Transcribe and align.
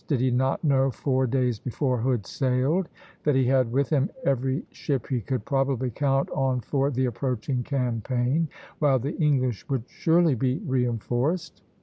Did 0.07 0.19
he 0.19 0.31
not 0.31 0.63
know, 0.63 0.89
four 0.89 1.27
days 1.27 1.59
before 1.59 1.99
Hood 1.99 2.25
sailed, 2.25 2.89
that 3.23 3.35
he 3.35 3.45
had 3.45 3.71
with 3.71 3.89
him 3.91 4.09
every 4.25 4.65
ship 4.71 5.05
he 5.05 5.21
could 5.21 5.45
probably 5.45 5.91
count 5.91 6.27
on 6.31 6.61
for 6.61 6.89
the 6.89 7.05
approaching 7.05 7.61
campaign, 7.61 8.49
while 8.79 8.97
the 8.97 9.15
English 9.21 9.69
would 9.69 9.83
surely 9.87 10.33
be 10.33 10.57
reinforced? 10.65 11.61